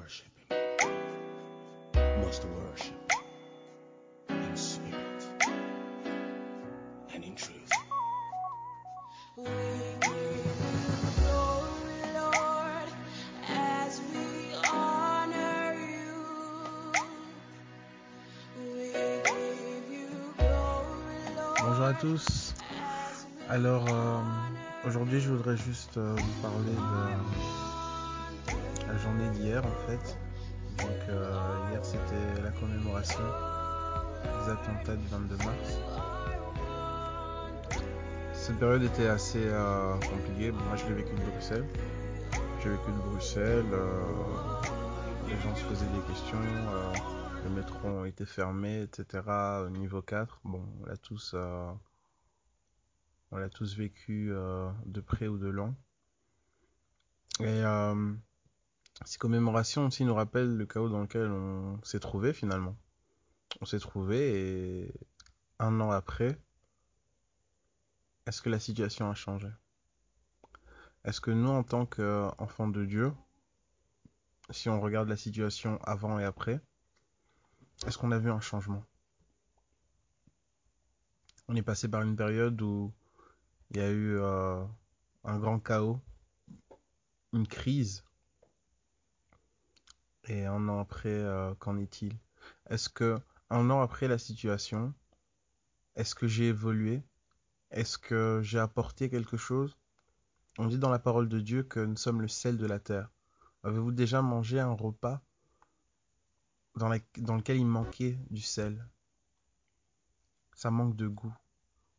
[0.00, 0.26] worship
[2.24, 2.94] worship
[4.30, 5.24] in spirit
[7.12, 7.70] and in truth.
[9.36, 9.44] You.
[21.62, 22.54] Bonjour à tous.
[23.48, 24.20] Alors euh,
[24.86, 27.39] aujourd'hui je voudrais juste euh, vous parler de
[29.00, 30.18] journée d'hier en fait.
[30.78, 33.20] Donc euh, hier c'était la commémoration
[34.24, 35.80] des attentats du 22 mars.
[38.32, 40.50] Cette période était assez euh, compliquée.
[40.50, 41.66] Bon, moi je l'ai vécu de Bruxelles.
[42.62, 43.72] J'ai vécu de Bruxelles.
[43.72, 44.02] euh,
[45.28, 46.38] les gens se posaient des questions.
[47.44, 49.22] les métros ont été fermés, etc.
[49.64, 50.40] au Niveau 4.
[50.44, 51.34] Bon, on l'a tous,
[53.30, 54.32] on l'a tous vécu
[54.86, 55.74] de près ou de loin.
[57.38, 57.62] Et
[59.04, 62.76] ces commémorations aussi nous rappellent le chaos dans lequel on s'est trouvé finalement.
[63.60, 64.94] On s'est trouvé et
[65.58, 66.38] un an après,
[68.26, 69.48] est-ce que la situation a changé?
[71.04, 73.12] Est-ce que nous, en tant qu'enfants de Dieu,
[74.50, 76.60] si on regarde la situation avant et après,
[77.86, 78.84] est-ce qu'on a vu un changement?
[81.48, 82.92] On est passé par une période où
[83.70, 84.62] il y a eu euh,
[85.24, 86.00] un grand chaos,
[87.32, 88.04] une crise,
[90.30, 92.16] et un an après, euh, qu'en est-il?
[92.68, 93.18] Est-ce que
[93.50, 94.94] un an après la situation,
[95.96, 97.02] est-ce que j'ai évolué?
[97.72, 99.76] Est-ce que j'ai apporté quelque chose?
[100.58, 103.10] On dit dans la parole de Dieu que nous sommes le sel de la terre.
[103.64, 105.20] Avez-vous déjà mangé un repas
[106.76, 108.88] dans, lequel il manquait du sel?
[110.54, 111.34] Ça manque de goût.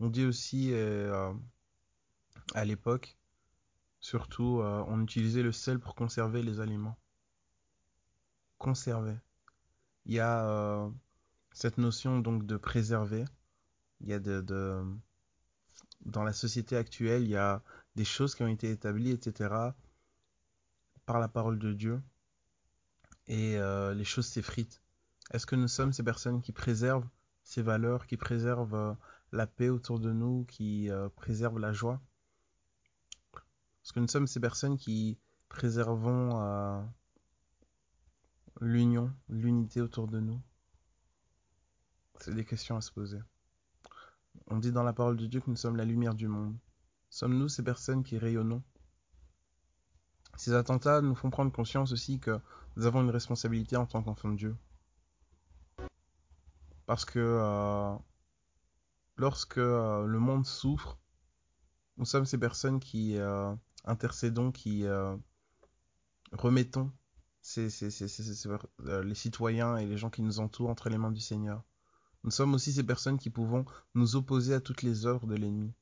[0.00, 1.32] On dit aussi euh,
[2.54, 3.16] à l'époque,
[4.00, 6.98] surtout, euh, on utilisait le sel pour conserver les aliments.
[8.58, 9.16] Conserver.
[10.06, 10.88] Il y a euh,
[11.52, 13.24] cette notion donc de préserver.
[14.00, 14.84] Il y a de,
[16.04, 17.62] dans la société actuelle, il y a
[17.96, 19.54] des choses qui ont été établies, etc.,
[21.06, 22.02] par la parole de Dieu,
[23.26, 24.82] et euh, les choses s'effritent.
[25.32, 27.08] Est-ce que nous sommes ces personnes qui préservent
[27.42, 28.94] ces valeurs, qui préservent euh,
[29.32, 32.00] la paix autour de nous, qui préservent la joie?
[33.82, 35.18] Est-ce que nous sommes ces personnes qui
[35.48, 36.86] préservons
[38.60, 40.40] l'union, l'unité autour de nous
[42.20, 43.20] C'est des questions à se poser.
[44.48, 46.56] On dit dans la parole de Dieu que nous sommes la lumière du monde.
[47.10, 48.62] Sommes-nous ces personnes qui rayonnons?
[50.36, 52.38] Ces attentats nous font prendre conscience aussi que
[52.76, 54.56] nous avons une responsabilité en tant qu'enfants de Dieu.
[56.84, 57.96] Parce que euh,
[59.16, 60.98] lorsque euh, le monde souffre,
[61.96, 64.84] nous sommes ces personnes qui euh, intercédons, qui
[66.32, 66.92] remettons
[67.46, 68.48] ces- ces- ces- ces- ces-
[68.86, 71.62] euh, les citoyens et les gens qui nous entourent entre les mains du Seigneur.
[72.24, 73.64] Nous sommes aussi ces personnes qui pouvons
[73.94, 75.72] nous opposer à toutes les œuvres de l'ennemi.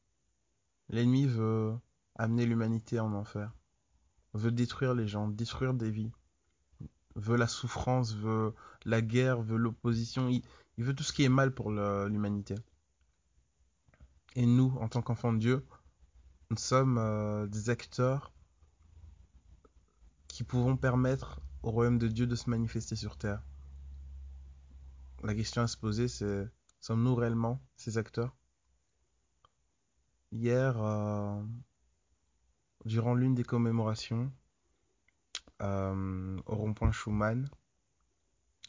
[0.91, 1.75] L'ennemi veut
[2.17, 3.51] amener l'humanité en enfer,
[4.35, 6.13] veut détruire les gens, détruire des vies,
[7.17, 8.53] veut la souffrance, veut
[8.85, 10.43] la guerre, veut l'opposition, il,
[10.77, 12.57] veut tout ce qui est mal pour l'humanité.
[14.37, 15.67] Et nous, en tant qu'enfants de Dieu,
[16.51, 18.35] nous sommes euh, des acteurs
[20.29, 23.43] qui pouvons permettre au royaume de Dieu de se manifester sur terre?
[25.23, 26.47] La question à se poser, c'est
[26.81, 28.37] sommes-nous réellement ces acteurs?
[30.31, 31.43] Hier, euh,
[32.85, 34.31] durant l'une des commémorations,
[35.63, 37.49] euh, au rond-point Schumann,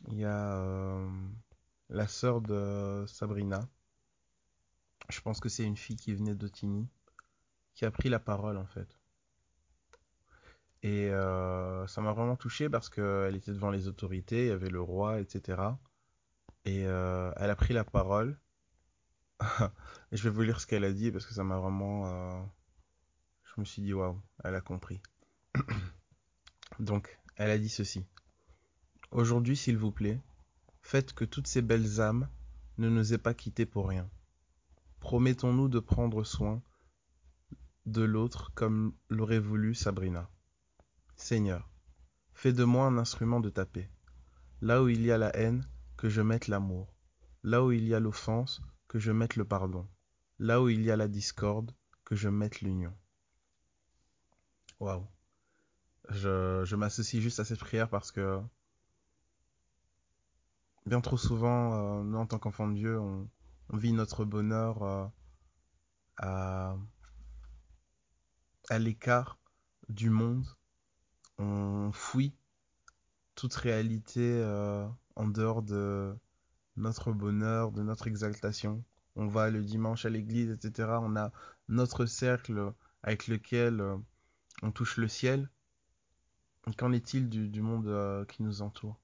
[0.08, 1.10] il y a euh,
[1.90, 3.68] la sœur de Sabrina.
[5.10, 6.88] Je pense que c'est une fille qui venait d'Otigny,
[7.74, 8.98] qui a pris la parole en fait.
[10.86, 14.70] Et euh, ça m'a vraiment touché parce qu'elle était devant les autorités, il y avait
[14.70, 15.60] le roi, etc.
[16.64, 18.40] Et euh, elle a pris la parole.
[20.12, 22.06] Et je vais vous lire ce qu'elle a dit parce que ça m'a vraiment...
[22.06, 22.40] euh,
[23.46, 25.02] Je me suis dit, waouh, elle a compris.
[26.80, 28.06] Donc, elle a dit ceci.
[29.10, 30.22] Aujourd'hui, s'il vous plaît,
[30.84, 32.30] faites que toutes ces belles âmes
[32.78, 34.08] ne nous aient pas quittés pour rien.
[35.00, 36.62] Promettons-nous de prendre soin
[37.88, 40.30] de l'autre comme l'aurait voulu Sabrina.
[41.26, 41.68] Seigneur,
[42.36, 43.90] fais de moi un instrument de ta paix.
[44.62, 45.68] Là où il y a la haine,
[45.98, 46.94] que je mette l'amour.
[47.42, 49.90] Là où il y a l'offense, que je mette le pardon.
[50.38, 51.72] Là où il y a la discorde,
[52.04, 52.96] que je mette l'union.
[54.80, 55.08] Waouh.
[56.10, 58.40] Je, m'associe juste à cette prière parce que
[60.86, 63.28] bien trop souvent, euh, nous en tant qu'enfants de Dieu, on,
[63.74, 65.12] vit notre bonheur
[66.22, 66.76] euh,
[68.70, 69.40] à l'écart
[69.90, 70.46] du monde.
[71.38, 72.34] On fuit
[73.36, 76.16] toute réalité euh, en dehors de
[76.78, 78.84] notre bonheur, de notre exaltation.
[79.16, 80.90] On va le dimanche à l'église, etc.
[81.02, 81.32] On a
[81.70, 82.74] notre cercle
[83.04, 83.98] avec lequel euh,
[84.62, 85.50] on touche le ciel.
[86.78, 89.00] Qu'en est-il du, monde euh, qui nous entoure?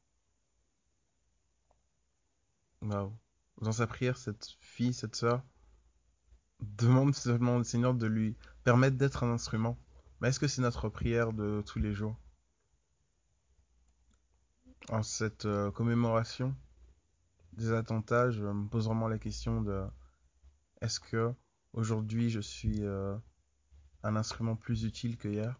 [2.81, 5.44] Dans sa prière, cette fille, cette sœur,
[6.62, 9.77] demande seulement au Seigneur de lui permettre d'être un instrument.
[10.19, 12.16] Mais est-ce que c'est notre prière de tous les jours?
[14.89, 16.56] En cette euh, commémoration
[17.54, 19.86] des attentats, je me pose vraiment la question de
[20.81, 21.33] est-ce que
[21.74, 23.16] aujourd'hui je suis euh,
[24.01, 25.60] un instrument plus utile que hier?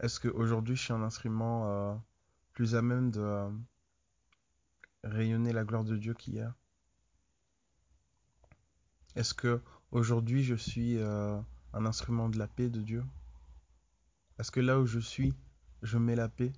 [0.00, 1.94] Est-ce que aujourd'hui je suis un instrument euh,
[2.52, 3.48] plus à même de
[5.04, 6.52] rayonner la gloire de Dieu qu'hier?
[9.14, 13.04] Est-ce que aujourd'hui je suis un instrument de la paix de Dieu?
[14.38, 15.32] Est-ce que là où je suis,
[15.82, 16.52] je mets la paix?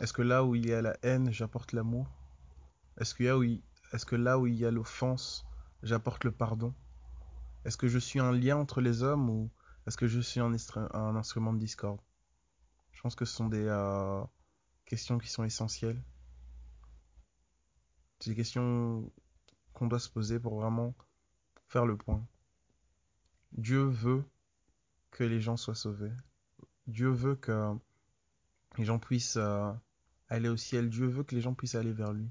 [0.00, 2.10] Est-ce que là où il y a la haine, j'apporte l'amour?
[2.98, 3.24] Est-ce que
[4.16, 5.44] là où il, y a l'offense,
[5.82, 6.74] j'apporte le pardon?
[7.64, 9.50] Est-ce que je suis un lien entre les hommes ou
[9.86, 10.52] est-ce que je suis un,
[10.94, 12.00] un instrument de discorde?
[12.92, 14.22] Je pense que ce sont des euh,
[14.86, 16.02] questions qui sont essentielles.
[18.20, 19.10] C'est des questions
[19.72, 20.94] qu'on doit se poser pour vraiment
[21.68, 22.24] faire le point.
[23.52, 24.24] Dieu veut
[25.10, 26.12] que les gens soient sauvés.
[26.86, 27.74] Dieu veut que
[28.78, 29.72] les gens puissent euh,
[30.28, 30.88] aller au ciel.
[30.88, 32.30] Dieu veut que les gens puissent aller vers lui.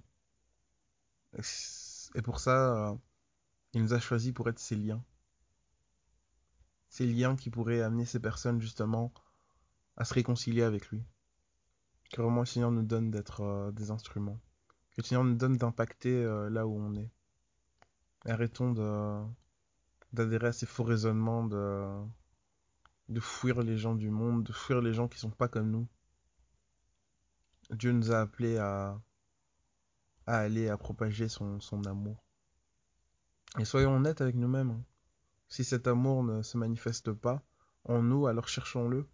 [2.15, 2.95] Et pour ça, euh,
[3.73, 5.03] il nous a choisis pour être ces liens.
[6.89, 9.13] Ces liens qui pourraient amener ces personnes justement
[9.95, 11.03] à se réconcilier avec lui.
[12.11, 14.39] Que vraiment le Seigneur nous donne d'être euh, des instruments.
[14.91, 17.09] Que le Seigneur nous donne d'impacter là où on est.
[18.25, 19.23] Arrêtons de
[20.11, 21.87] d'adhérer à ces faux raisonnements, de,
[23.07, 25.87] de fuir les gens du monde, de fuir les gens qui sont pas comme nous.
[27.71, 29.01] Dieu nous a appelés à,
[30.27, 32.23] aller, à propager son, amour.
[33.59, 34.71] Et soyons honnêtes avec nous-mêmes.
[34.71, 34.85] hein.
[35.47, 37.43] Si cet amour ne se manifeste pas
[37.85, 39.07] en nous, alors cherchons-le.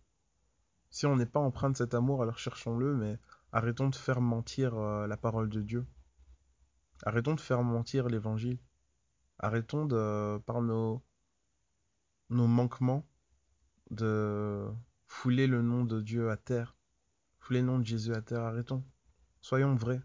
[0.89, 3.19] Si on n'est pas empreint de cet amour, alors cherchons-le, mais
[3.51, 5.85] arrêtons de faire mentir euh, la parole de Dieu.
[7.03, 8.59] Arrêtons de faire mentir l'évangile.
[9.39, 11.03] Arrêtons de, par nos
[12.29, 13.07] manquements,
[13.91, 14.67] de
[15.07, 16.76] fouler le nom de Dieu à terre.
[17.47, 18.41] Fouler le nom de Jésus à terre.
[18.41, 18.83] Arrêtons.
[19.39, 20.01] Soyons vrais.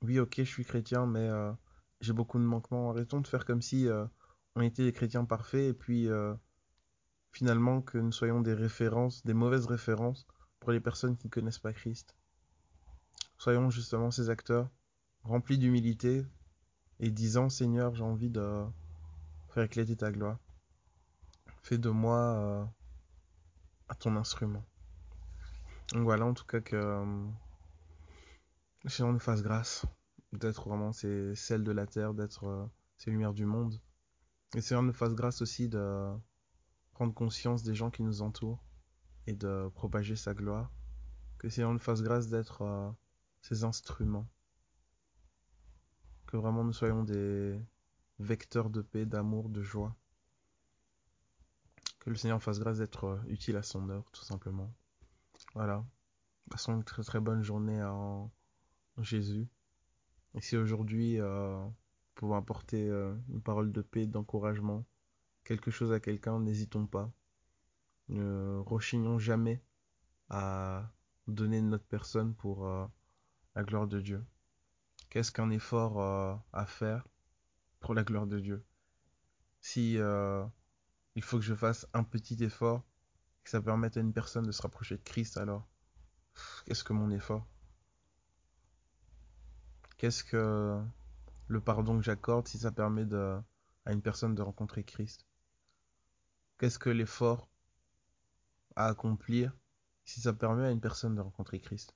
[0.00, 1.52] Oui, ok, je suis chrétien, mais euh,
[2.00, 2.88] j'ai beaucoup de manquements.
[2.88, 4.06] Arrêtons de faire comme si euh,
[4.54, 6.32] on était des chrétiens parfaits et puis euh,
[7.32, 10.26] finalement que nous soyons des références, des mauvaises références
[10.58, 12.16] pour les personnes qui ne connaissent pas Christ.
[13.36, 14.70] Soyons justement ces acteurs
[15.22, 16.24] remplis d'humilité
[16.98, 18.64] et disant Seigneur, j'ai envie de
[19.50, 20.38] faire éclater ta gloire.
[21.62, 22.72] Fais de moi
[23.90, 24.64] à ton instrument.
[25.96, 27.26] Donc voilà, en tout cas que euh,
[28.84, 29.86] le Seigneur nous fasse grâce
[30.34, 32.66] d'être vraiment ces celles de la terre, d'être euh,
[32.98, 33.80] ces lumières du monde.
[34.52, 36.12] Et le Seigneur nous fasse grâce aussi de
[36.92, 38.62] prendre conscience des gens qui nous entourent
[39.26, 40.70] et de propager sa gloire.
[41.38, 42.90] Que le Seigneur nous fasse grâce d'être euh,
[43.40, 44.28] ses instruments.
[46.26, 47.58] Que vraiment nous soyons des
[48.18, 49.96] vecteurs de paix, d'amour, de joie.
[52.00, 54.70] Que le Seigneur fasse grâce d'être euh, utile à son œuvre, tout simplement.
[55.56, 55.82] Voilà.
[56.50, 58.30] Passons une très très bonne journée en,
[58.98, 59.48] Jésus.
[60.34, 61.66] Et si aujourd'hui, euh,
[62.14, 64.84] pouvons apporter euh, une parole de paix, d'encouragement,
[65.44, 67.10] quelque chose à quelqu'un, n'hésitons pas.
[68.10, 69.64] Ne rechignons jamais
[70.28, 70.92] à
[71.26, 72.86] donner notre personne pour euh,
[73.54, 74.22] la gloire de Dieu.
[75.08, 77.08] Qu'est-ce qu'un effort à faire
[77.80, 78.62] pour la gloire de Dieu?
[79.62, 82.84] Si il faut que je fasse un petit effort,
[83.46, 85.68] que ça permette à une personne de se rapprocher de Christ, alors?
[86.64, 87.46] Qu'est-ce que mon effort?
[89.98, 90.82] Qu'est-ce que
[91.46, 95.28] le pardon que j'accorde si ça permet à une personne de rencontrer Christ?
[96.58, 97.48] Qu'est-ce que l'effort
[98.74, 99.56] à accomplir
[100.04, 101.94] si ça permet à une personne de rencontrer Christ?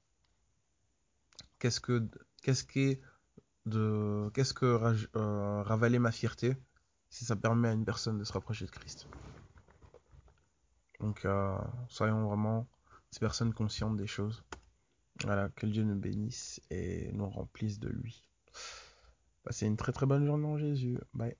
[1.58, 2.08] Qu'est-ce que
[2.42, 3.00] qu'est-ce que
[5.16, 6.56] euh, ravaler ma fierté
[7.08, 9.08] si ça permet à une personne de se rapprocher de Christ?
[11.00, 11.56] Donc euh,
[11.88, 12.66] soyons vraiment
[13.10, 14.44] ces personnes conscientes des choses.
[15.24, 18.22] Voilà, que Dieu nous bénisse et nous remplisse de lui.
[19.42, 20.98] Passez une très très bonne journée en Jésus.
[21.14, 21.36] Bye.